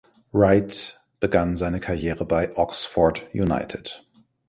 Wright 0.31 0.99
begann 1.19 1.57
seine 1.57 1.79
Karriere 1.79 2.25
bei 2.25 2.57
Oxford 2.57 3.23
United. 3.35 4.03